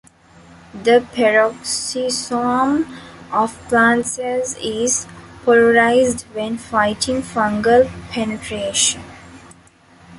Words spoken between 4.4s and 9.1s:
is polarised when fighting fungal penetration.